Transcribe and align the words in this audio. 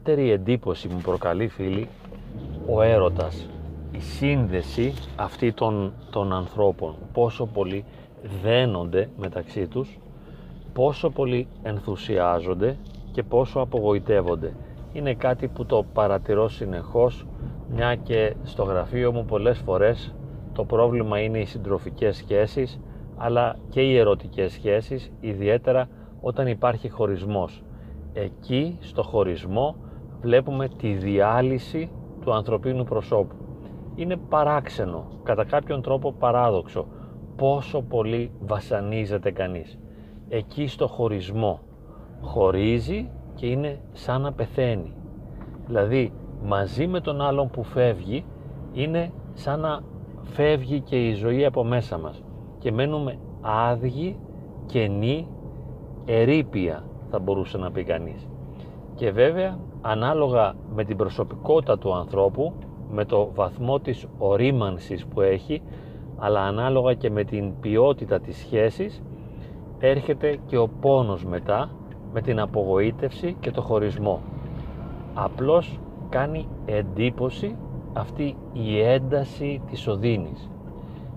ιδιαίτερη 0.00 0.30
εντύπωση 0.30 0.88
μου 0.88 1.00
προκαλεί 1.00 1.48
φίλοι 1.48 1.88
ο 2.68 2.82
έρωτας 2.82 3.48
η 3.90 4.00
σύνδεση 4.00 4.94
αυτή 5.16 5.52
των, 5.52 5.92
των 6.10 6.32
ανθρώπων. 6.32 6.94
Πόσο 7.12 7.46
πολύ 7.46 7.84
δένονται 8.42 9.08
μεταξύ 9.18 9.66
τους 9.66 9.98
πόσο 10.72 11.10
πολύ 11.10 11.46
ενθουσιάζονται 11.62 12.76
και 13.12 13.22
πόσο 13.22 13.60
απογοητεύονται. 13.60 14.54
Είναι 14.92 15.14
κάτι 15.14 15.48
που 15.48 15.64
το 15.66 15.84
παρατηρώ 15.92 16.48
συνεχώς 16.48 17.26
μια 17.74 17.94
και 17.94 18.34
στο 18.42 18.62
γραφείο 18.62 19.12
μου 19.12 19.24
πολλές 19.24 19.58
φορές 19.58 20.14
το 20.52 20.64
πρόβλημα 20.64 21.20
είναι 21.20 21.38
οι 21.38 21.44
συντροφικές 21.44 22.16
σχέσεις 22.16 22.80
αλλά 23.16 23.56
και 23.70 23.80
οι 23.80 23.96
ερωτικές 23.96 24.52
σχέσεις 24.52 25.10
ιδιαίτερα 25.20 25.88
όταν 26.20 26.46
υπάρχει 26.46 26.88
χωρισμός. 26.88 27.62
Εκεί 28.12 28.78
στο 28.80 29.02
χωρισμό 29.02 29.76
βλέπουμε 30.20 30.68
τη 30.68 30.92
διάλυση 30.92 31.90
του 32.20 32.32
ανθρωπίνου 32.32 32.84
προσώπου. 32.84 33.34
Είναι 33.94 34.16
παράξενο 34.16 35.06
κατά 35.22 35.44
κάποιον 35.44 35.82
τρόπο 35.82 36.12
παράδοξο 36.12 36.86
πόσο 37.36 37.82
πολύ 37.82 38.30
βασανίζεται 38.40 39.30
κανείς. 39.30 39.78
Εκεί 40.28 40.66
στο 40.66 40.86
χωρισμό 40.86 41.60
χωρίζει 42.20 43.10
και 43.34 43.46
είναι 43.46 43.80
σαν 43.92 44.20
να 44.20 44.32
πεθαίνει. 44.32 44.92
Δηλαδή 45.66 46.12
μαζί 46.44 46.86
με 46.86 47.00
τον 47.00 47.20
άλλον 47.20 47.50
που 47.50 47.62
φεύγει 47.62 48.24
είναι 48.72 49.12
σαν 49.32 49.60
να 49.60 49.80
φεύγει 50.22 50.80
και 50.80 51.06
η 51.06 51.12
ζωή 51.12 51.44
από 51.44 51.64
μέσα 51.64 51.98
μας. 51.98 52.22
Και 52.58 52.72
μένουμε 52.72 53.18
άδειοι, 53.40 54.18
κενοί, 54.66 55.28
ερήπια 56.04 56.84
θα 57.10 57.18
μπορούσε 57.18 57.58
να 57.58 57.70
πει 57.70 57.84
κανείς. 57.84 58.28
Και 58.94 59.10
βέβαια 59.10 59.58
ανάλογα 59.80 60.54
με 60.74 60.84
την 60.84 60.96
προσωπικότητα 60.96 61.78
του 61.78 61.94
ανθρώπου, 61.94 62.52
με 62.90 63.04
το 63.04 63.30
βαθμό 63.34 63.80
της 63.80 64.06
ορίμανσης 64.18 65.06
που 65.06 65.20
έχει, 65.20 65.62
αλλά 66.18 66.40
ανάλογα 66.40 66.94
και 66.94 67.10
με 67.10 67.24
την 67.24 67.60
ποιότητα 67.60 68.20
της 68.20 68.36
σχέσης, 68.36 69.02
έρχεται 69.78 70.38
και 70.46 70.58
ο 70.58 70.68
πόνος 70.80 71.24
μετά, 71.24 71.70
με 72.12 72.20
την 72.20 72.40
απογοήτευση 72.40 73.36
και 73.40 73.50
το 73.50 73.62
χωρισμό. 73.62 74.20
Απλώς 75.14 75.78
κάνει 76.08 76.48
εντύπωση 76.66 77.56
αυτή 77.92 78.36
η 78.52 78.80
ένταση 78.80 79.62
της 79.70 79.88
οδύνης 79.88 80.50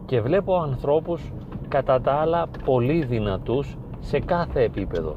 και 0.06 0.22
βλέπω 0.22 0.56
ανθρώπους 0.56 1.32
κατά 1.68 2.02
τα 2.02 2.12
άλλα 2.12 2.48
πολύ 2.66 3.04
δυνατούς 3.04 3.78
σε 4.00 4.20
κάθε 4.20 4.64
επίπεδο 4.64 5.16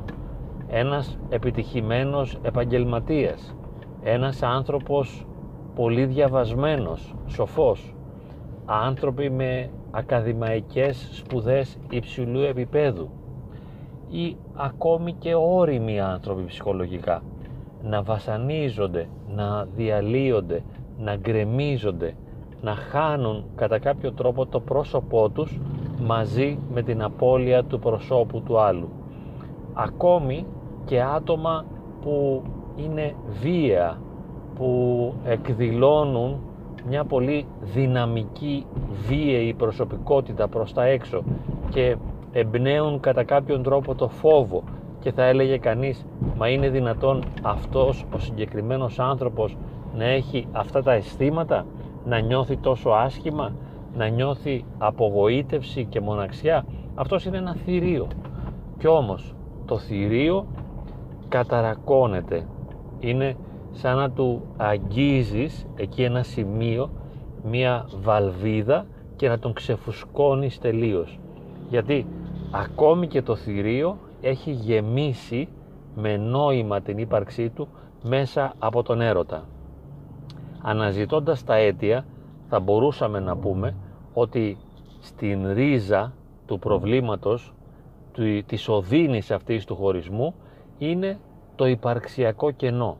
ένας 0.69 1.19
επιτυχημένος 1.29 2.39
επαγγελματίας. 2.43 3.55
Ένας 4.03 4.43
άνθρωπος 4.43 5.27
πολύ 5.75 6.05
διαβασμένος, 6.05 7.15
σοφός. 7.27 7.95
Άνθρωποι 8.65 9.31
με 9.31 9.71
ακαδημαϊκές 9.91 11.09
σπουδές 11.13 11.79
υψηλού 11.91 12.41
επίπεδου. 12.41 13.09
Ή 14.11 14.37
ακόμη 14.55 15.13
και 15.13 15.35
όριμοι 15.35 16.01
άνθρωποι 16.01 16.45
ψυχολογικά. 16.45 17.23
Να 17.83 18.03
βασανίζονται, 18.03 19.09
να 19.35 19.65
διαλύονται, 19.65 20.63
να 20.99 21.17
γκρεμίζονται, 21.17 22.15
να 22.61 22.75
χάνουν 22.75 23.45
κατά 23.55 23.79
κάποιο 23.79 24.13
τρόπο 24.13 24.47
το 24.47 24.61
πρόσωπό 24.61 25.29
τους 25.29 25.61
μαζί 26.01 26.59
με 26.73 26.83
την 26.83 27.03
απώλεια 27.03 27.65
του 27.65 27.79
προσώπου 27.79 28.41
του 28.41 28.59
άλλου. 28.59 28.89
Ακόμη 29.75 30.47
και 30.87 31.03
άτομα 31.03 31.65
που 32.01 32.43
είναι 32.77 33.15
βία, 33.41 34.01
που 34.55 35.13
εκδηλώνουν 35.25 36.39
μια 36.89 37.05
πολύ 37.05 37.47
δυναμική 37.61 38.67
βίαιη 39.09 39.55
προσωπικότητα 39.55 40.49
προς 40.49 40.73
τα 40.73 40.85
έξω 40.85 41.23
και 41.69 41.97
εμπνέουν 42.33 43.01
κατά 43.01 43.25
κάποιον 43.25 43.63
τρόπο 43.63 43.95
το 43.95 44.09
φόβο. 44.09 44.63
Και 45.01 45.13
θα 45.13 45.25
έλεγε 45.25 45.59
κανείς 45.59 46.07
μα 46.37 46.49
είναι 46.49 46.69
δυνατόν 46.69 47.23
αυτός 47.43 48.05
ο 48.15 48.19
συγκεκριμένος 48.19 48.99
άνθρωπος 48.99 49.57
να 49.97 50.05
έχει 50.05 50.47
αυτά 50.53 50.83
τα 50.83 50.93
αισθήματα 50.93 51.67
να 52.05 52.19
νιώθει 52.19 52.57
τόσο 52.57 52.91
άσχημα 52.91 53.53
να 53.97 54.09
νιώθει 54.09 54.65
απογοήτευση 54.79 55.85
και 55.85 56.01
μοναξιά. 56.01 56.67
Αυτός 56.95 57.25
είναι 57.25 57.37
ένα 57.37 57.55
θηρίο 57.55 58.07
κι 58.79 58.87
όμως 58.87 59.35
το 59.67 59.79
θηρίο 59.79 60.47
καταρακώνεται 61.29 62.47
είναι 63.01 63.37
σαν 63.73 63.97
να 63.97 64.11
του 64.11 64.43
αγγίζεις 64.57 65.67
εκεί 65.77 66.03
ένα 66.03 66.23
σημείο 66.23 66.91
μία 67.45 67.89
βαλβίδα 68.03 68.87
και 69.17 69.29
να 69.29 69.39
τον 69.39 69.53
ξεφουσκώνεις 69.53 70.59
τελείως 70.59 71.19
γιατί 71.69 72.07
ακόμη 72.51 73.07
και 73.07 73.23
το 73.23 73.37
θηρίο 73.37 73.99
έχει 74.21 74.51
γεμίσει 74.51 75.49
με 75.95 76.17
νόημα 76.17 76.81
την 76.81 76.99
ύπαρξή 76.99 77.49
του 77.49 77.69
μέσα 78.03 78.55
από 78.59 78.83
τον 78.83 79.01
έρωτα. 79.01 79.45
Αναζητώντας 80.63 81.45
τα 81.45 81.55
αίτια 81.55 82.05
θα 82.49 82.61
μπορούσαμε 82.61 83.21
να 83.21 83.37
πούμε 83.37 83.75
ότι 84.15 84.57
στην 85.01 85.53
ρίζα 85.53 86.13
του 86.47 86.59
προβλήματος 86.59 87.55
της 88.47 88.69
οδύνης 88.69 89.31
αυτής 89.31 89.65
του 89.65 89.77
χωρισμού 89.77 90.35
είναι 90.79 91.19
το 91.57 91.67
υπαρξιακό 91.67 92.51
κενό. 92.51 92.97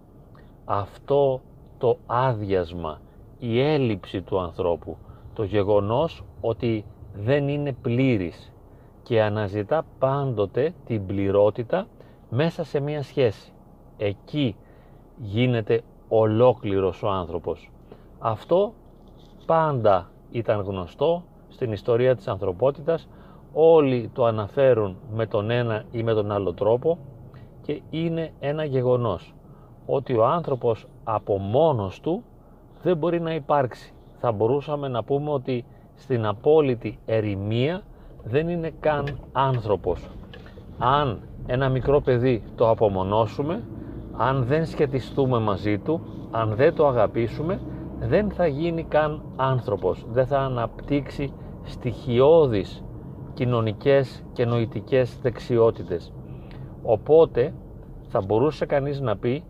Αυτό 0.65 1.41
το 1.79 1.99
άδειασμα, 2.07 3.01
η 3.39 3.61
έλλειψη 3.61 4.23
του 4.23 4.41
ανθρώπου, 4.41 4.97
το 5.35 5.45
γεγονός 5.45 6.25
ότι 6.41 6.85
δεν 7.15 7.49
είναι 7.49 7.73
πλήρης 7.73 8.53
και 9.03 9.23
αναζητά 9.23 9.85
πάντοτε 9.99 10.75
την 10.87 11.07
πληρότητα 11.07 11.87
μέσα 12.31 12.65
σε 12.65 12.81
μία 12.81 13.03
σχέση. 13.03 13.53
Εκεί 13.97 14.57
γίνεται 15.17 15.83
ολόκληρος 16.09 17.03
ο 17.03 17.09
άνθρωπος. 17.09 17.71
Αυτό 18.19 18.73
πάντα 19.47 20.11
ήταν 20.31 20.61
γνωστό 20.61 21.25
στην 21.49 21.73
ιστορία 21.73 22.17
της 22.17 22.29
ανθρωπότητας. 22.29 23.09
Όλοι 23.53 24.11
το 24.15 24.25
αναφέρουν 24.25 24.97
με 25.13 25.27
τον 25.27 25.51
ένα 25.51 25.85
ή 25.93 26.03
με 26.03 26.15
τον 26.15 26.33
άλλο 26.33 26.53
τρόπο 26.53 26.99
και 27.67 27.81
είναι 27.91 28.31
ένα 28.41 28.65
γεγονός 28.65 29.35
ότι 29.87 30.17
ο 30.17 30.27
άνθρωπος 30.27 30.87
από 31.05 31.39
μόνος 31.39 32.01
του 32.01 32.23
δεν 32.83 32.97
μπορεί 32.97 33.21
να 33.21 33.35
υπάρξει. 33.35 33.93
Θα 34.19 34.33
μπορούσαμε 34.33 34.89
να 34.89 35.05
πούμε 35.05 35.31
ότι 35.31 35.65
στην 35.95 36.27
απόλυτη 36.27 36.99
ερημία 37.07 37.83
δεν 38.25 38.49
είναι 38.49 38.73
καν 38.81 39.19
άνθρωπος. 39.33 40.09
Αν 40.79 41.21
ένα 41.47 41.69
μικρό 41.69 42.01
παιδί 42.01 42.43
το 42.57 42.71
απομονώσουμε, 42.71 43.63
αν 44.17 44.45
δεν 44.45 44.67
σχετιστούμε 44.67 45.39
μαζί 45.39 45.79
του, 45.79 46.01
αν 46.31 46.55
δεν 46.55 46.75
το 46.75 46.87
αγαπήσουμε, 46.87 47.61
δεν 47.99 48.31
θα 48.31 48.47
γίνει 48.47 48.85
καν 48.85 49.23
άνθρωπος, 49.37 50.07
δεν 50.13 50.27
θα 50.27 50.39
αναπτύξει 50.39 51.33
στοιχειώδεις 51.63 52.85
κοινωνικές 53.35 54.25
και 54.33 54.45
νοητικές 54.45 55.19
δεξιότητες. 55.23 56.13
Οπότε 56.89 57.55
θα 58.09 58.21
μπορούσε 58.21 58.67
κανείς 58.67 59.01
να 59.01 59.17
πει 59.17 59.45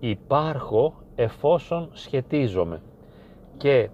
υπάρχω 0.00 0.94
εφόσον 1.14 1.88
σχετίζομαι 1.92 2.80
και 3.56 3.88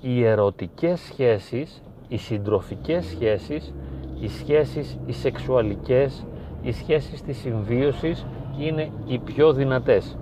οι 0.00 0.24
ερωτικές 0.24 1.00
σχέσεις, 1.00 1.82
οι 2.08 2.16
συντροφικές 2.16 3.06
σχέσεις, 3.06 3.74
οι 4.20 4.28
σχέσεις 4.28 4.98
οι 5.06 5.12
σεξουαλικές, 5.12 6.26
οι 6.62 6.72
σχέσεις 6.72 7.22
της 7.22 7.38
συμβίωσης 7.38 8.26
είναι 8.58 8.90
οι 9.06 9.18
πιο 9.18 9.52
δυνατές. 9.52 10.18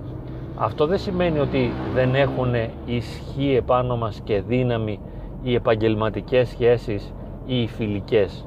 Αυτό 0.57 0.87
δεν 0.87 0.99
σημαίνει 0.99 1.39
ότι 1.39 1.71
δεν 1.95 2.15
έχουν 2.15 2.55
ισχύ 2.87 3.55
επάνω 3.55 3.97
μας 3.97 4.21
και 4.25 4.41
δύναμη 4.41 5.01
οι 5.43 5.55
επαγγελματικές 5.55 6.49
σχέσεις 6.49 7.13
ή 7.47 7.63
οι 7.63 7.67
φιλικές. 7.67 8.47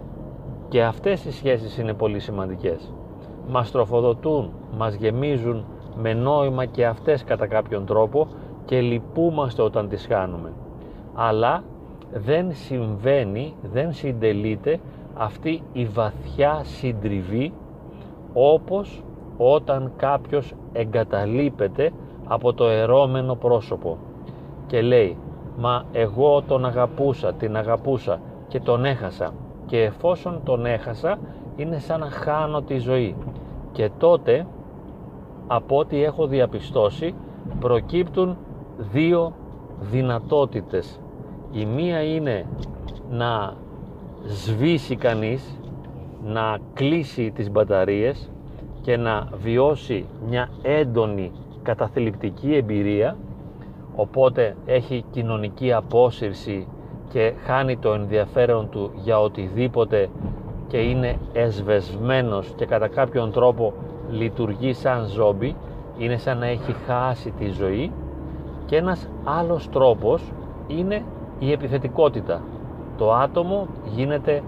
Και 0.69 0.83
αυτές 0.83 1.25
οι 1.25 1.31
σχέσεις 1.31 1.77
είναι 1.77 1.93
πολύ 1.93 2.19
σημαντικές. 2.19 2.93
Μας 3.47 3.71
τροφοδοτούν, 3.71 4.51
μας 4.77 4.93
γεμίζουν 4.93 5.65
με 5.95 6.13
νόημα 6.13 6.65
και 6.65 6.85
αυτές 6.85 7.23
κατά 7.23 7.47
κάποιον 7.47 7.85
τρόπο 7.85 8.27
και 8.65 8.81
λυπούμαστε 8.81 9.61
όταν 9.61 9.89
τις 9.89 10.05
χάνουμε. 10.07 10.51
Αλλά 11.13 11.63
δεν 12.13 12.53
συμβαίνει, 12.53 13.53
δεν 13.73 13.93
συντελείται 13.93 14.79
αυτή 15.13 15.61
η 15.73 15.85
βαθιά 15.85 16.61
συντριβή 16.63 17.53
όπως 18.33 19.03
όταν 19.37 19.91
κάποιος 19.95 20.53
εγκαταλείπεται 20.73 21.91
από 22.27 22.53
το 22.53 22.67
ερώμενο 22.67 23.35
πρόσωπο 23.35 23.97
και 24.67 24.81
λέει 24.81 25.17
«Μα 25.57 25.83
εγώ 25.91 26.41
τον 26.41 26.65
αγαπούσα, 26.65 27.33
την 27.33 27.57
αγαπούσα 27.57 28.19
και 28.47 28.59
τον 28.59 28.85
έχασα» 28.85 29.33
και 29.65 29.81
εφόσον 29.81 30.39
τον 30.43 30.65
έχασα 30.65 31.19
είναι 31.55 31.79
σαν 31.79 31.99
να 31.99 32.09
χάνω 32.09 32.61
τη 32.61 32.77
ζωή 32.77 33.15
και 33.71 33.89
τότε 33.97 34.47
από 35.47 35.77
ό,τι 35.77 36.03
έχω 36.03 36.27
διαπιστώσει 36.27 37.15
προκύπτουν 37.59 38.37
δύο 38.77 39.33
δυνατότητες. 39.79 40.99
Η 41.51 41.65
μία 41.65 42.03
είναι 42.03 42.45
να 43.09 43.53
σβήσει 44.25 44.95
κανείς, 44.95 45.59
να 46.23 46.57
κλείσει 46.73 47.31
τις 47.31 47.51
μπαταρίες 47.51 48.31
και 48.81 48.97
να 48.97 49.27
βιώσει 49.33 50.05
μια 50.27 50.49
έντονη 50.61 51.31
καταθλιπτική 51.63 52.55
εμπειρία 52.55 53.17
οπότε 53.95 54.55
έχει 54.65 55.05
κοινωνική 55.11 55.73
απόσυρση 55.73 56.67
και 57.09 57.33
χάνει 57.43 57.77
το 57.77 57.93
ενδιαφέρον 57.93 58.69
του 58.69 58.91
για 58.95 59.19
οτιδήποτε 59.19 60.09
και 60.73 60.79
είναι 60.79 61.15
εσβεσμένος 61.33 62.53
και 62.55 62.65
κατά 62.65 62.87
κάποιον 62.87 63.31
τρόπο 63.31 63.73
λειτουργεί 64.09 64.73
σαν 64.73 65.05
ζόμπι 65.05 65.55
είναι 65.97 66.17
σαν 66.17 66.37
να 66.37 66.45
έχει 66.45 66.75
χάσει 66.87 67.31
τη 67.31 67.49
ζωή 67.49 67.91
και 68.65 68.75
ένας 68.75 69.09
άλλος 69.23 69.69
τρόπος 69.69 70.31
είναι 70.67 71.03
η 71.39 71.51
επιθετικότητα. 71.51 72.41
Το 72.97 73.13
άτομο 73.13 73.67
γίνεται 73.95 74.43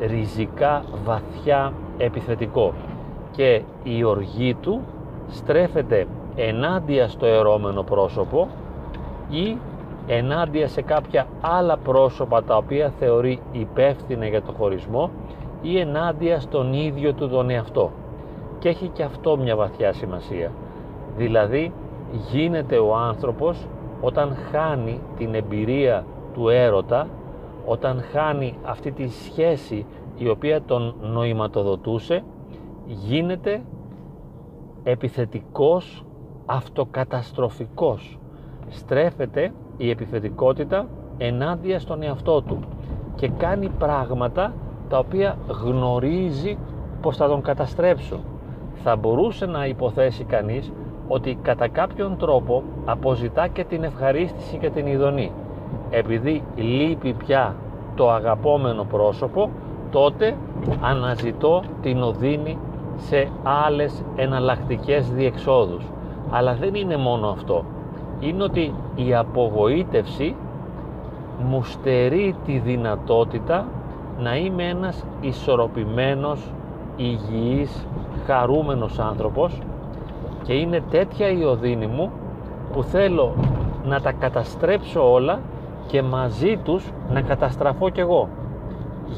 ριζικά 0.00 0.84
βαθιά 1.04 1.72
επιθετικό 1.98 2.72
και 3.30 3.62
η 3.82 4.04
οργή 4.04 4.54
του 4.54 4.80
στρέφεται 5.28 6.06
ενάντια 6.34 7.08
στο 7.08 7.26
ερώμενο 7.26 7.82
πρόσωπο 7.82 8.48
ή 9.30 9.56
ενάντια 10.06 10.68
σε 10.68 10.82
κάποια 10.82 11.26
άλλα 11.40 11.76
πρόσωπα 11.76 12.42
τα 12.42 12.56
οποία 12.56 12.92
θεωρεί 12.98 13.40
υπεύθυνα 13.52 14.26
για 14.26 14.42
το 14.42 14.52
χωρισμό 14.52 15.10
ή 15.64 15.78
ενάντια 15.78 16.40
στον 16.40 16.72
ίδιο 16.72 17.12
του 17.12 17.28
τον 17.28 17.50
εαυτό. 17.50 17.90
Και 18.58 18.68
έχει 18.68 18.88
και 18.88 19.02
αυτό 19.02 19.36
μια 19.36 19.56
βαθιά 19.56 19.92
σημασία. 19.92 20.52
Δηλαδή 21.16 21.72
γίνεται 22.30 22.78
ο 22.78 22.96
άνθρωπος 22.96 23.66
όταν 24.00 24.36
χάνει 24.50 25.00
την 25.16 25.34
εμπειρία 25.34 26.04
του 26.34 26.48
έρωτα, 26.48 27.08
όταν 27.66 28.02
χάνει 28.12 28.58
αυτή 28.64 28.92
τη 28.92 29.08
σχέση 29.08 29.86
η 30.16 30.28
οποία 30.28 30.62
τον 30.62 30.94
νοηματοδοτούσε, 31.00 32.24
γίνεται 32.86 33.62
επιθετικός, 34.82 36.04
αυτοκαταστροφικός. 36.46 38.18
Στρέφεται 38.68 39.52
η 39.76 39.90
επιθετικότητα 39.90 40.86
ενάντια 41.18 41.78
στον 41.78 42.02
εαυτό 42.02 42.42
του 42.42 42.58
και 43.14 43.28
κάνει 43.28 43.68
πράγματα 43.78 44.52
τα 44.94 45.00
οποία 45.00 45.36
γνωρίζει 45.64 46.58
πως 47.00 47.16
θα 47.16 47.28
τον 47.28 47.42
καταστρέψουν. 47.42 48.18
Θα 48.82 48.96
μπορούσε 48.96 49.46
να 49.46 49.66
υποθέσει 49.66 50.24
κανείς 50.24 50.72
ότι 51.08 51.38
κατά 51.42 51.68
κάποιον 51.68 52.16
τρόπο 52.16 52.62
αποζητά 52.84 53.48
και 53.48 53.64
την 53.64 53.84
ευχαρίστηση 53.84 54.56
και 54.56 54.70
την 54.70 54.86
ειδονή. 54.86 55.32
Επειδή 55.90 56.42
λείπει 56.56 57.12
πια 57.12 57.54
το 57.94 58.10
αγαπόμενο 58.10 58.84
πρόσωπο, 58.84 59.50
τότε 59.90 60.36
αναζητώ 60.80 61.62
την 61.82 62.02
οδύνη 62.02 62.58
σε 62.96 63.28
άλλες 63.42 64.04
εναλλακτικές 64.16 65.10
διεξόδους. 65.10 65.84
Αλλά 66.30 66.54
δεν 66.54 66.74
είναι 66.74 66.96
μόνο 66.96 67.28
αυτό. 67.28 67.64
Είναι 68.20 68.42
ότι 68.42 68.74
η 68.94 69.14
απογοήτευση 69.14 70.34
μου 71.48 71.62
στερεί 71.62 72.34
τη 72.44 72.58
δυνατότητα 72.58 73.66
να 74.18 74.36
είμαι 74.36 74.64
ένας 74.68 75.04
ισορροπημένος, 75.20 76.52
υγιής, 76.96 77.86
χαρούμενος 78.26 78.98
άνθρωπος 78.98 79.58
και 80.42 80.52
είναι 80.52 80.82
τέτοια 80.90 81.28
η 81.30 81.44
οδύνη 81.44 81.86
μου 81.86 82.10
που 82.72 82.82
θέλω 82.82 83.34
να 83.84 84.00
τα 84.00 84.12
καταστρέψω 84.12 85.12
όλα 85.12 85.40
και 85.86 86.02
μαζί 86.02 86.56
τους 86.64 86.92
να 87.12 87.20
καταστραφώ 87.20 87.88
κι 87.88 88.00
εγώ. 88.00 88.28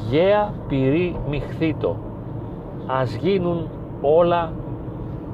Γέα 0.09 0.53
πυρή 0.67 1.15
μιχθήτο. 1.29 1.95
Ας 2.87 3.15
γίνουν 3.15 3.67
όλα 4.01 4.51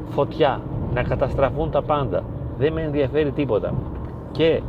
φωτιά, 0.10 0.62
να 0.94 1.04
καταστραφούν 1.04 1.72
τα 1.72 1.82
πάντα. 1.82 2.24
Δεν 2.58 2.74
με 2.74 2.82
ενδιαφέρει 2.82 3.32
τίποτα. 3.32 3.74
Και 4.32 4.62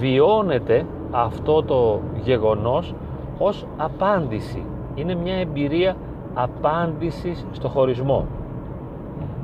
βιώνεται 0.00 0.86
αυτό 1.10 1.62
το 1.62 2.00
γεγονός 2.22 2.94
ως 3.42 3.66
απάντηση. 3.76 4.64
Είναι 4.94 5.14
μια 5.14 5.34
εμπειρία 5.34 5.96
απάντησης 6.34 7.46
στο 7.52 7.68
χωρισμό. 7.68 8.26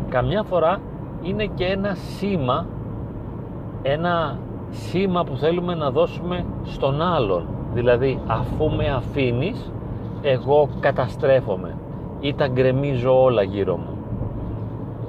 Καμιά 0.09 0.43
φορά 0.43 0.79
είναι 1.23 1.47
και 1.47 1.65
ένα 1.65 1.95
σήμα, 1.95 2.67
ένα 3.83 4.39
σήμα 4.71 5.25
που 5.25 5.37
θέλουμε 5.37 5.75
να 5.75 5.91
δώσουμε 5.91 6.45
στον 6.63 7.03
άλλον. 7.03 7.47
Δηλαδή 7.75 8.21
αφού 8.27 8.71
με 8.71 8.89
αφήνεις, 8.89 9.73
εγώ 10.23 10.69
καταστρέφομαι 10.81 11.75
ή 12.21 12.35
τα 12.35 12.49
γκρεμίζω 12.49 13.23
όλα 13.23 13.43
γύρω 13.43 13.77
μου. 13.77 13.97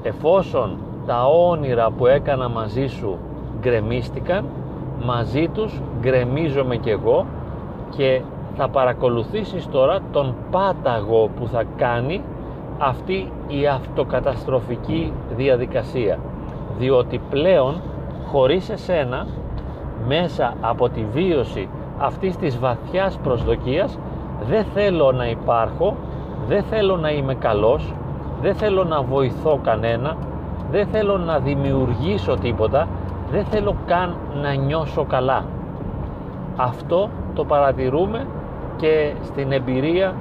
Εφόσον 0.02 0.78
τα 1.06 1.26
όνειρα 1.26 1.92
που 1.92 2.08
έκανα 2.08 2.50
μαζί 2.50 2.88
σου 2.88 3.18
γκρεμίστηκαν, 3.60 4.46
μαζί 5.06 5.48
τους 5.48 5.82
γκρεμίζομαι 6.02 6.76
κι 6.76 6.90
εγώ 6.90 7.26
και 7.90 8.22
θα 8.58 8.70
παρακολουθήσεις 8.70 9.68
τώρα 9.70 10.00
τον 10.12 10.36
πάταγο 10.52 11.30
που 11.40 11.48
θα 11.48 11.64
κάνει 11.78 12.22
αυτή 12.78 13.32
η 13.48 13.68
αυτοκαταστροφική 13.68 15.14
διαδικασία. 15.36 16.20
Διότι 16.78 17.22
πλέον 17.30 17.82
χωρίς 18.28 18.70
εσένα 18.70 19.28
μέσα 20.08 20.54
από 20.62 20.90
τη 20.90 21.06
βίωση 21.14 21.70
αυτής 21.98 22.38
της 22.38 22.60
βαθιάς 22.60 23.18
προσδοκίας 23.18 24.00
δεν 24.48 24.66
θέλω 24.74 25.12
να 25.12 25.30
υπάρχω 25.30 25.96
δεν 26.48 26.64
θέλω 26.64 26.98
να 26.98 27.12
είμαι 27.12 27.36
καλός 27.36 27.94
δεν 28.42 28.56
θέλω 28.56 28.84
να 28.84 29.02
βοηθώ 29.02 29.60
κανένα 29.64 30.18
δεν 30.72 30.88
θέλω 30.88 31.18
να 31.18 31.40
δημιουργήσω 31.40 32.36
τίποτα 32.36 32.88
δεν 33.32 33.46
θέλω 33.46 33.76
καν 33.86 34.16
να 34.42 34.54
νιώσω 34.54 35.06
καλά. 35.06 35.46
Αυτό 36.56 37.10
το 37.34 37.46
παρατηρούμε 37.46 38.26
και 38.78 39.14
στην 39.22 39.52
εμπειρία 39.52 40.16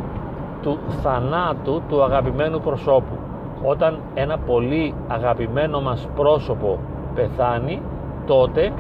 του 0.63 0.79
θανάτου 1.03 1.83
του 1.89 2.03
αγαπημένου 2.03 2.61
προσώπου. 2.61 3.19
Όταν 3.63 3.99
ένα 4.15 4.39
πολύ 4.39 4.95
αγαπημένο 5.09 5.81
μας 5.81 6.09
πρόσωπο 6.17 6.79
πεθάνει, 7.15 7.83
τότε 8.27 8.73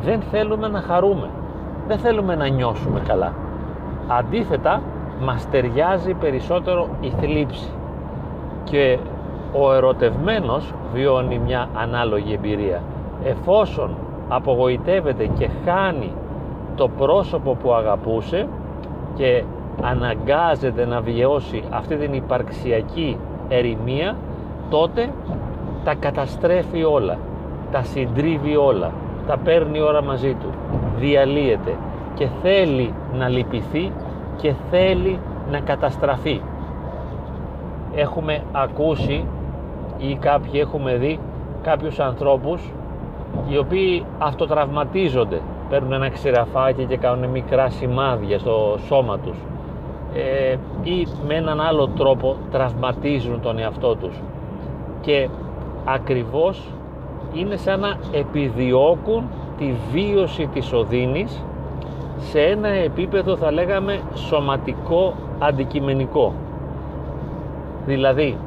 δεν 0.00 0.20
θέλουμε 0.20 0.68
να 0.68 0.80
χαρούμε, 0.80 1.28
δεν 1.86 1.98
θέλουμε 1.98 2.34
να 2.34 2.48
νιώσουμε 2.48 3.00
καλά. 3.00 3.32
Αντίθετα, 4.08 4.82
μας 5.20 5.48
ταιριάζει 5.50 6.14
περισσότερο 6.14 6.88
η 7.00 7.12
θλίψη 7.20 7.70
και 8.64 8.98
ο 9.52 9.72
ερωτευμένος 9.72 10.74
βιώνει 10.92 11.38
μια 11.38 11.68
ανάλογη 11.74 12.32
εμπειρία. 12.32 12.82
Εφόσον 13.24 13.96
απογοητεύεται 14.28 15.26
και 15.26 15.48
χάνει 15.64 16.12
το 16.74 16.88
πρόσωπο 16.88 17.54
που 17.54 17.72
αγαπούσε 17.72 18.48
και 19.14 19.44
αναγκάζεται 19.82 20.86
να 20.86 21.00
βιώσει 21.00 21.62
αυτή 21.70 21.96
την 21.96 22.12
υπαρξιακή 22.12 23.18
ερημία 23.48 24.16
τότε 24.70 25.10
τα 25.84 25.94
καταστρέφει 25.94 26.84
όλα 26.84 27.18
τα 27.70 27.82
συντρίβει 27.82 28.56
όλα 28.56 28.92
τα 29.26 29.38
παίρνει 29.38 29.80
ώρα 29.80 30.02
μαζί 30.02 30.34
του 30.34 30.50
διαλύεται 30.96 31.76
και 32.14 32.28
θέλει 32.42 32.94
να 33.18 33.28
λυπηθεί 33.28 33.92
και 34.36 34.54
θέλει 34.70 35.18
να 35.50 35.60
καταστραφεί. 35.60 36.40
Έχουμε 37.94 38.42
ακούσει 38.52 39.24
ή 39.98 40.14
κάποιοι 40.14 40.52
έχουμε 40.54 40.96
δει 40.96 41.18
κάποιους 41.62 42.00
ανθρώπους 42.00 42.72
οι 43.48 43.58
οποίοι 43.58 44.04
αυτοτραυματίζονται 44.18 45.40
παίρνουν 45.70 45.92
ένα 45.92 46.08
ξηραφάκι 46.08 46.84
και 46.84 46.96
κάνουν 46.96 47.30
μικρά 47.30 47.70
σημάδια 47.70 48.38
στο 48.38 48.78
σώμα 48.86 49.18
τους. 49.18 49.36
Ε, 50.14 50.56
ή 50.82 51.06
με 51.26 51.34
έναν 51.34 51.60
άλλο 51.60 51.88
τρόπο 51.88 52.36
τραυματίζουν 52.50 53.40
τον 53.40 53.58
εαυτό 53.58 53.94
τους. 53.94 54.22
Και 55.00 55.28
ακριβώς 55.84 56.72
είναι 57.32 57.56
σαν 57.56 57.80
να 57.80 57.96
επιδιώκουν 58.12 59.24
τη 59.58 59.74
βίωση 59.92 60.46
της 60.46 60.72
οδύνης 60.72 61.44
σε 62.18 62.40
ένα 62.40 62.68
επίπεδο 62.68 63.36
θα 63.36 63.52
λέγαμε 63.52 64.00
σωματικό 64.14 65.14
αντικειμενικό. 65.38 66.32
Δηλαδή 67.86 68.38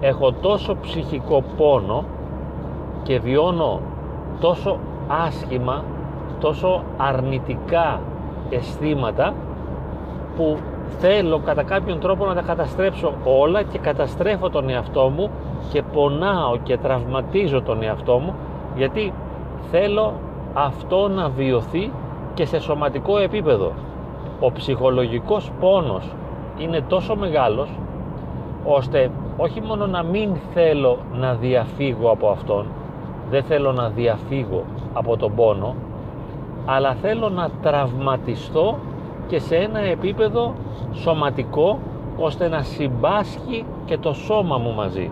έχω 0.00 0.32
τόσο 0.32 0.76
ψυχικό 0.80 1.42
πόνο 1.56 2.04
και 3.02 3.18
βιώνω 3.18 3.80
τόσο 4.40 4.78
άσχημα 5.08 5.84
τόσο 6.42 6.82
αρνητικά 6.96 8.00
αισθήματα 8.50 9.34
που 10.36 10.58
θέλω 10.98 11.38
κατά 11.38 11.62
κάποιον 11.62 12.00
τρόπο 12.00 12.26
να 12.26 12.34
τα 12.34 12.40
καταστρέψω 12.40 13.12
όλα 13.24 13.62
και 13.62 13.78
καταστρέφω 13.78 14.50
τον 14.50 14.68
εαυτό 14.68 15.08
μου 15.16 15.30
και 15.72 15.82
πονάω 15.82 16.56
και 16.62 16.76
τραυματίζω 16.76 17.62
τον 17.62 17.82
εαυτό 17.82 18.18
μου 18.18 18.34
γιατί 18.76 19.12
θέλω 19.70 20.12
αυτό 20.54 21.08
να 21.08 21.28
βιωθεί 21.28 21.92
και 22.34 22.44
σε 22.44 22.60
σωματικό 22.60 23.18
επίπεδο. 23.18 23.72
Ο 24.40 24.52
ψυχολογικός 24.52 25.52
πόνος 25.60 26.14
είναι 26.58 26.80
τόσο 26.88 27.14
μεγάλος 27.16 27.68
ώστε 28.64 29.10
όχι 29.36 29.60
μόνο 29.60 29.86
να 29.86 30.02
μην 30.02 30.30
θέλω 30.54 30.98
να 31.12 31.34
διαφύγω 31.34 32.10
από 32.10 32.28
αυτόν 32.28 32.66
δεν 33.30 33.42
θέλω 33.42 33.72
να 33.72 33.88
διαφύγω 33.88 34.64
από 34.92 35.16
τον 35.16 35.34
πόνο 35.34 35.74
αλλά 36.66 36.94
θέλω 36.94 37.28
να 37.28 37.50
τραυματιστώ 37.62 38.78
και 39.26 39.38
σε 39.38 39.56
ένα 39.56 39.78
επίπεδο 39.78 40.54
σωματικό 40.92 41.78
ώστε 42.16 42.48
να 42.48 42.62
συμπάσχει 42.62 43.64
και 43.84 43.98
το 43.98 44.12
σώμα 44.12 44.58
μου 44.58 44.74
μαζί. 44.74 45.10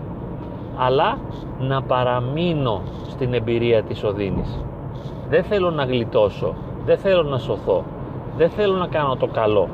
Αλλά 0.77 1.17
να 1.59 1.81
παραμείνω 1.81 2.81
στην 3.07 3.33
εμπειρία 3.33 3.83
της 3.83 4.03
οδύνης. 4.03 4.63
Δεν 5.29 5.43
θέλω 5.43 5.71
να 5.71 5.83
γλιτώσω 5.83 6.53
δεν 6.85 6.97
θέλω 6.97 7.23
να 7.23 7.37
σωθώ 7.37 7.83
δεν 8.37 8.49
θέλω 8.49 8.75
να 8.75 8.87
κάνω 8.87 9.15
το 9.15 9.27
καλό. 9.27 9.67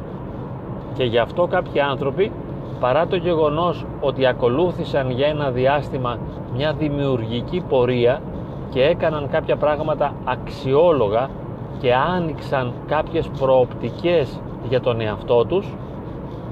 Και 0.94 1.04
γι' 1.04 1.18
αυτό 1.18 1.48
κάποιοι 1.48 1.80
άνθρωποι 1.80 2.32
παρά 2.80 3.08
το 3.08 3.16
γεγονός 3.16 3.86
ότι 4.02 4.26
ακολούθησαν 4.26 5.12
για 5.12 5.28
ένα 5.28 5.52
διάστημα 5.52 6.18
μια 6.56 6.74
δημιουργική 6.74 7.64
πορεία 7.70 8.22
και 8.70 8.84
έκαναν 8.84 9.30
κάποια 9.30 9.56
πράγματα 9.56 10.14
αξιόλογα 10.26 11.30
και 11.80 11.94
άνοιξαν 11.94 12.74
κάποιες 12.88 13.30
προοπτικές 13.40 14.40
για 14.70 14.82
τον 14.82 15.02
εαυτό 15.02 15.46
τους 15.46 15.76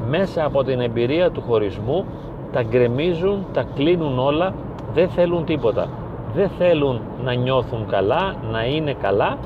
μέσα 0.09 0.45
από 0.45 0.63
την 0.63 0.79
εμπειρία 0.79 1.31
του 1.31 1.41
χωρισμού 1.41 2.05
τα 2.51 2.63
γκρεμίζουν, 2.63 3.45
τα 3.53 3.65
κλείνουν 3.75 4.19
όλα 4.19 4.53
δεν 4.93 5.09
θέλουν 5.09 5.45
τίποτα. 5.45 5.87
Δεν 6.33 6.49
θέλουν 6.49 7.01
να 7.23 7.33
νιώθουν 7.33 7.87
καλά, 7.87 8.35
να 8.51 8.65
είναι 8.65 8.93
καλά 8.93 9.37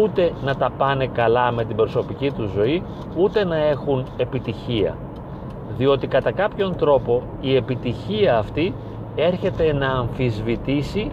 ούτε 0.00 0.32
να 0.44 0.54
τα 0.54 0.70
πάνε 0.78 1.06
καλά 1.06 1.50
με 1.52 1.64
την 1.64 1.76
προσωπική 1.76 2.30
τους 2.30 2.50
ζωή 2.50 2.82
ούτε 3.16 3.44
να 3.44 3.56
έχουν 3.56 4.04
επιτυχία. 4.16 4.96
Διότι 5.76 6.06
κατά 6.06 6.32
κάποιον 6.32 6.76
τρόπο 6.76 7.22
η 7.40 7.56
επιτυχία 7.56 8.38
αυτή 8.38 8.74
έρχεται 9.14 9.72
να 9.72 9.86
αμφισβητήσει 9.86 11.10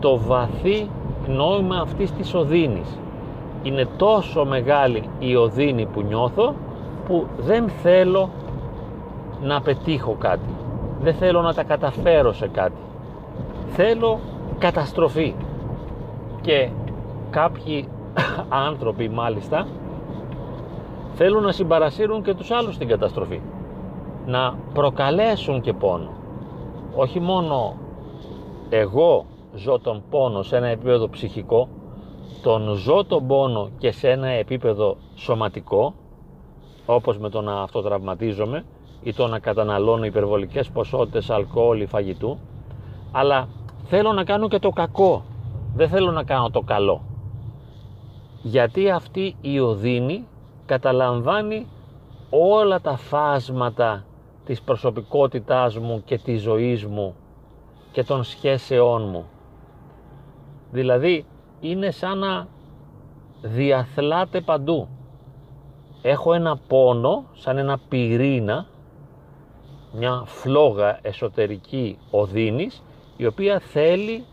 το 0.00 0.18
βαθύ 0.18 0.88
νόημα 1.30 1.76
αυτής 1.76 2.12
της 2.12 2.34
οδύνης. 2.34 2.98
Είναι 3.62 3.88
τόσο 3.96 4.44
μεγάλη 4.44 5.02
η 5.18 5.36
οδύνη 5.36 5.86
που 5.86 6.00
νιώθω 6.00 6.54
που 7.06 7.26
δεν 7.38 7.68
θέλω 7.68 8.30
να 9.42 9.60
πετύχω 9.60 10.16
κάτι. 10.18 10.54
Δεν 11.00 11.14
θέλω 11.14 11.40
να 11.40 11.54
τα 11.54 11.62
καταφέρω 11.62 12.32
σε 12.32 12.48
κάτι. 12.48 12.80
Θέλω 13.66 14.18
καταστροφή. 14.58 15.34
Και 16.40 16.68
κάποιοι 17.30 17.88
άνθρωποι 18.68 19.08
μάλιστα 19.08 19.66
θέλουν 21.14 21.42
να 21.42 21.52
συμπαρασύρουν 21.52 22.22
και 22.22 22.34
τους 22.34 22.50
άλλους 22.50 22.74
στην 22.74 22.88
καταστροφή. 22.88 23.40
Να 24.26 24.54
προκαλέσουν 24.74 25.60
και 25.60 25.72
πόνο. 25.72 26.10
Όχι 26.94 27.20
μόνο 27.20 27.74
εγώ 28.70 29.26
ζω 29.54 29.78
τον 29.78 30.02
πόνο 30.10 30.42
σε 30.42 30.56
ένα 30.56 30.66
επίπεδο 30.66 31.08
ψυχικό 31.08 31.68
τον 32.42 32.74
ζω 32.74 33.04
τον 33.04 33.26
πόνο 33.26 33.70
και 33.78 33.90
σε 33.90 34.10
ένα 34.10 34.28
επίπεδο 34.28 34.96
σωματικό 35.14 35.94
όπως 36.86 37.18
με 37.18 37.28
το 37.28 37.40
να 37.40 37.62
αυτοτραυματίζομαι 37.62 38.64
ή 39.02 39.12
το 39.12 39.26
να 39.26 39.38
καταναλώνω 39.38 40.04
υπερβολικές 40.04 40.70
ποσότητες 40.70 41.30
αλκοόλ 41.30 41.80
ή 41.80 41.86
φαγητού 41.86 42.38
αλλά 43.12 43.48
θέλω 43.84 44.12
να 44.12 44.24
κάνω 44.24 44.48
και 44.48 44.58
το 44.58 44.70
κακό. 44.70 45.24
Δεν 45.74 45.88
θέλω 45.88 46.10
να 46.10 46.24
κάνω 46.24 46.50
το 46.50 46.60
καλό. 46.60 47.02
Γιατί 48.42 48.90
αυτή 48.90 49.36
η 49.40 49.60
οδύνη 49.60 50.26
καταλαμβάνει 50.66 51.66
όλα 52.30 52.80
τα 52.80 52.96
φάσματα 52.96 54.04
της 54.44 54.62
προσωπικότητάς 54.62 55.78
μου 55.78 56.02
και 56.04 56.18
της 56.18 56.40
ζωής 56.40 56.86
μου 56.86 57.14
και 57.92 58.04
των 58.04 58.24
σχέσεών 58.24 59.08
μου 59.08 59.24
δηλαδή 60.70 61.26
είναι 61.60 61.90
σαν 61.90 62.18
να 62.18 62.46
διαθλάται 63.42 64.40
παντού 64.40 64.88
έχω 66.02 66.32
ένα 66.32 66.56
πόνο 66.68 67.24
σαν 67.32 67.58
ένα 67.58 67.78
πυρήνα 67.88 68.66
μια 69.92 70.22
φλόγα 70.24 70.98
εσωτερική 71.02 71.98
οδύνης 72.10 72.82
η 73.16 73.26
οποία 73.26 73.58
θέλει 73.58 74.24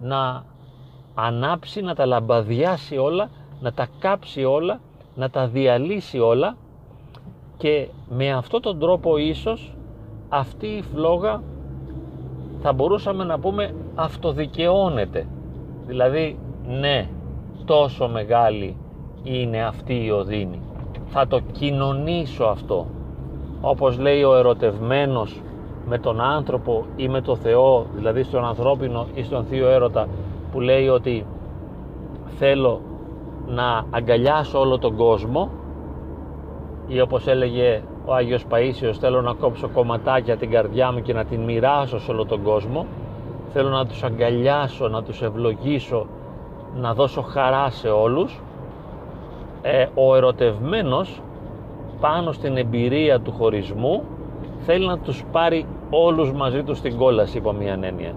να 0.00 0.44
ανάψει, 1.14 1.80
να 1.80 1.94
τα 1.94 2.06
λαμπαδιάσει 2.06 2.96
όλα, 2.96 3.30
να 3.60 3.72
τα 3.72 3.88
κάψει 3.98 4.44
όλα, 4.44 4.80
να 5.14 5.30
τα 5.30 5.46
διαλύσει 5.48 6.18
όλα 6.18 6.56
και 7.56 7.88
με 8.08 8.32
αυτόν 8.32 8.62
τον 8.62 8.78
τρόπο 8.78 9.16
ίσως 9.16 9.76
αυτή 10.28 10.66
η 10.66 10.82
φλόγα 10.82 11.42
θα 12.60 12.72
μπορούσαμε 12.72 13.24
να 13.24 13.38
πούμε 13.38 13.74
αυτοδικαιώνεται. 13.94 15.26
Δηλαδή, 15.88 16.38
ναι, 16.66 17.08
τόσο 17.64 18.08
μεγάλη 18.08 18.76
είναι 19.22 19.64
αυτή 19.64 20.04
η 20.04 20.10
οδύνη. 20.10 20.60
Θα 21.06 21.26
το 21.26 21.40
κοινωνήσω 21.52 22.44
αυτό. 22.44 22.86
Όπως 23.60 23.98
λέει 23.98 24.22
ο 24.22 24.34
ερωτευμένος 24.34 25.42
με 25.86 25.98
τον 25.98 26.20
άνθρωπο 26.20 26.84
ή 26.96 27.08
με 27.08 27.20
το 27.20 27.36
Θεό, 27.36 27.86
δηλαδή 27.94 28.22
στον 28.22 28.44
ανθρώπινο 28.44 29.06
ή 29.14 29.22
στον 29.22 29.44
θείο 29.44 29.68
έρωτα 29.68 30.08
που 30.52 30.60
λέει 30.60 30.88
ότι 30.88 31.26
θέλω 32.38 32.80
να 33.46 33.84
αγκαλιάσω 33.90 34.60
όλο 34.60 34.78
τον 34.78 34.96
κόσμο 34.96 35.50
ή 36.86 37.00
όπως 37.00 37.26
έλεγε 37.26 37.82
ο 38.04 38.14
Άγιος 38.14 38.44
Παΐσιος 38.50 38.98
θέλω 38.98 39.20
να 39.22 39.32
κόψω 39.32 39.68
κομματάκια 39.68 40.36
την 40.36 40.50
καρδιά 40.50 40.92
μου 40.92 41.02
και 41.02 41.12
να 41.12 41.24
την 41.24 41.40
μοιράσω 41.40 41.98
σε 41.98 42.10
όλο 42.10 42.24
τον 42.24 42.42
κόσμο 42.42 42.86
θέλω 43.52 43.68
να 43.68 43.86
τους 43.86 44.02
αγκαλιάσω, 44.02 44.88
να 44.88 45.02
τους 45.02 45.22
ευλογήσω 45.22 46.06
να 46.76 46.94
δώσω 46.94 47.22
χαρά 47.22 47.70
σε 47.70 47.88
όλους. 47.88 48.40
Ε, 49.62 49.86
ο 49.94 50.14
ερωτευμένος 50.14 51.22
πάνω 52.00 52.32
στην 52.32 52.56
εμπειρία 52.56 53.20
του 53.20 53.32
χωρισμού 53.32 54.02
θέλει 54.58 54.86
να 54.86 54.98
τους 54.98 55.24
πάρει 55.32 55.66
όλους 55.90 56.32
μαζί 56.32 56.62
τους 56.62 56.78
στην 56.78 56.96
κόλαση 56.96 57.36
υπό 57.36 57.52
μια 57.52 57.78
έννοια. 57.82 58.12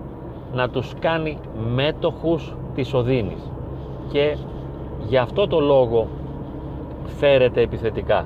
Να 0.53 0.69
τους 0.69 0.93
κάνει 0.99 1.37
μέτοχους 1.73 2.55
της 2.75 2.93
οδύνης. 2.93 3.51
Και 4.11 4.37
γι' 5.07 5.17
αυτό 5.17 5.47
το 5.47 5.59
λόγο 5.59 6.07
φέρεται 7.05 7.61
επιθετικά. 7.61 8.25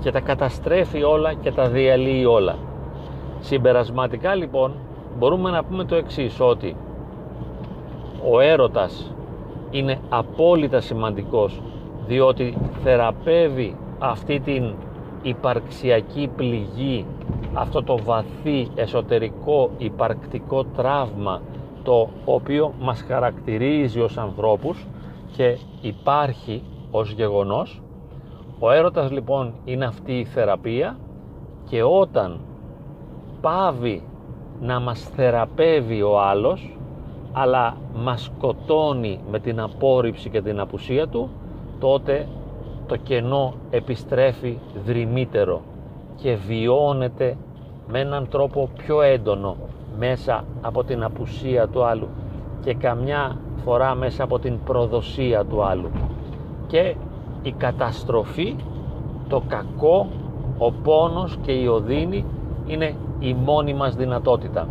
Και 0.00 0.10
τα 0.10 0.20
καταστρέφει 0.20 1.02
όλα 1.02 1.34
και 1.34 1.52
τα 1.52 1.68
διαλύει 1.68 2.24
όλα. 2.28 2.54
Συμπερασματικά 3.40 4.34
λοιπόν 4.34 4.72
μπορούμε 5.18 5.50
να 5.50 5.64
πούμε 5.64 5.84
το 5.84 5.94
εξής 5.94 6.40
ότι 6.40 6.76
ο 8.32 8.40
έρωτας 8.40 9.14
είναι 9.70 9.98
απόλυτα 10.08 10.80
σημαντικός 10.80 11.62
διότι 12.06 12.56
θεραπεύει 12.82 13.76
αυτή 13.98 14.40
την 14.40 14.74
υπαρξιακή 15.22 16.30
πληγή 16.36 17.06
αυτό 17.54 17.82
το 17.82 17.98
βαθύ 18.04 18.68
εσωτερικό 18.74 19.70
υπαρκτικό 19.78 20.64
τραύμα 20.64 21.40
το 21.82 22.08
οποίο 22.24 22.72
μας 22.80 23.02
χαρακτηρίζει 23.02 24.00
ως 24.00 24.18
ανθρώπους 24.18 24.86
και 25.36 25.58
υπάρχει 25.80 26.62
ως 26.90 27.10
γεγονός. 27.10 27.82
Ο 28.58 28.70
έρωτας 28.70 29.10
λοιπόν 29.10 29.54
είναι 29.64 29.84
αυτή 29.84 30.18
η 30.18 30.24
θεραπεία 30.24 30.98
και 31.68 31.82
όταν 31.82 32.40
πάβει 33.40 34.02
να 34.60 34.80
μας 34.80 35.00
θεραπεύει 35.00 36.02
ο 36.02 36.20
άλλος 36.20 36.76
αλλά 37.32 37.76
μας 37.94 38.22
σκοτώνει 38.22 39.20
με 39.30 39.38
την 39.38 39.60
απόρριψη 39.60 40.30
και 40.30 40.42
την 40.42 40.60
απουσία 40.60 41.08
του 41.08 41.30
τότε 41.80 42.28
το 42.86 42.96
κενό 42.96 43.54
επιστρέφει 43.70 44.58
δρυμύτερο 44.86 45.60
και 46.16 46.34
βιώνεται 46.34 47.36
με 47.88 48.00
έναν 48.00 48.28
τρόπο 48.28 48.70
πιο 48.76 49.02
έντονο 49.02 49.56
μέσα 49.98 50.44
από 50.60 50.84
την 50.84 51.02
απουσία 51.02 51.68
του 51.68 51.84
άλλου 51.84 52.08
και 52.64 52.74
καμιά 52.74 53.36
φορά 53.64 53.94
μέσα 53.94 54.24
από 54.24 54.38
την 54.38 54.58
προδοσία 54.64 55.44
του 55.44 55.64
άλλου. 55.64 55.90
Και 56.66 56.94
η 57.42 57.52
καταστροφή, 57.52 58.56
το 59.28 59.42
κακό, 59.48 60.06
ο 60.58 60.72
πόνος 60.72 61.38
και 61.42 61.52
η 61.52 61.66
οδύνη 61.66 62.24
είναι 62.66 62.94
η 63.18 63.34
μόνη 63.34 63.74
μας 63.74 63.94
δυνατότητα. 63.94 64.68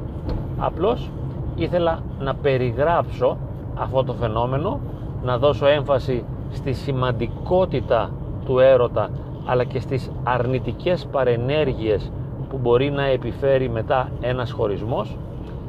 Απλώς 0.58 1.10
ήθελα 1.56 2.00
να 2.20 2.36
περιγράψω 2.36 3.38
αυτό 3.76 4.04
το 4.04 4.14
φαινόμενο, 4.14 4.80
να 5.24 5.38
δώσω 5.38 5.68
έμφαση 5.68 6.24
στη 6.52 6.74
σημαντικότητα 6.74 8.10
του 8.46 8.60
έρωτα 8.60 9.10
αλλά 9.46 9.64
και 9.64 9.80
στις 9.80 10.12
αρνητικές 10.24 11.08
παρενέργειες 11.12 12.12
που 12.50 12.58
μπορεί 12.58 12.90
να 12.92 13.06
επιφέρει 13.06 13.70
μετά 13.70 14.10
ένας 14.22 14.52
χωρισμός 14.52 15.18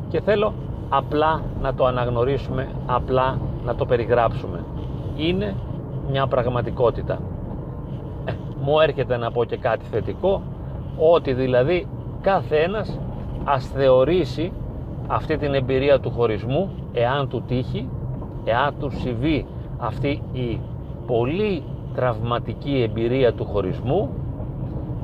και 0.08 0.20
θέλω 0.20 0.52
απλά 0.88 1.42
να 1.62 1.74
το 1.74 1.84
αναγνωρίσουμε, 1.84 2.68
απλά 2.86 3.38
να 3.64 3.74
το 3.74 3.86
περιγράψουμε. 3.86 4.64
Είναι 5.16 5.54
μια 6.10 6.26
πραγματικότητα. 6.26 7.18
Ε, 8.24 8.32
μου 8.62 8.80
έρχεται 8.80 9.16
να 9.16 9.30
πω 9.30 9.44
και 9.44 9.56
κάτι 9.56 9.84
θετικό, 9.90 10.42
ότι 10.98 11.32
δηλαδή 11.32 11.86
κάθε 12.26 12.56
ένας 12.56 12.98
ας 13.44 13.66
θεωρήσει 13.66 14.52
αυτή 15.06 15.36
την 15.36 15.54
εμπειρία 15.54 16.00
του 16.00 16.10
χωρισμού, 16.10 16.70
εάν 16.92 17.28
του 17.28 17.42
τύχει, 17.46 17.88
εάν 18.44 18.74
του 18.80 18.90
συμβεί 18.90 19.46
αυτή 19.78 20.22
η 20.32 20.60
πολύ 21.06 21.62
τραυματική 21.94 22.82
εμπειρία 22.82 23.32
του 23.32 23.44
χωρισμού, 23.44 24.10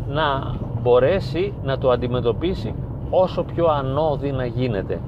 να 0.08 0.54
μπορέσει 0.82 1.52
να 1.62 1.78
το 1.78 1.90
αντιμετωπίσει 1.90 2.74
όσο 3.10 3.42
πιο 3.42 3.66
ανώδυνα 3.66 4.46
γίνεται 4.46 5.00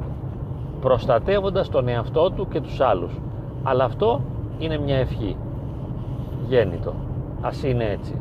προστατεύοντας 0.81 1.69
τον 1.69 1.89
εαυτό 1.89 2.31
του 2.31 2.49
και 2.49 2.61
τους 2.61 2.81
άλλους. 2.81 3.13
Αλλά 3.63 3.85
αυτό 3.85 4.21
είναι 4.59 4.79
μια 4.79 4.97
ευχή. 4.97 5.37
Γέννητο. 6.49 6.95
Ας 7.41 7.63
είναι 7.63 7.85
έτσι 7.85 8.15